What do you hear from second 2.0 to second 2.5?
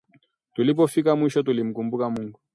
Mungu